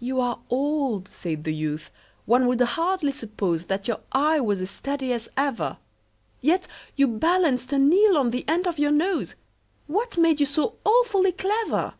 [0.00, 1.90] "You are old," said the youth,
[2.24, 5.76] "one would hardly suppose That your eye was as steady as ever;
[6.40, 9.34] Yet you balanced an eel on the end of your nose
[9.86, 11.92] What made you so awfully clever?"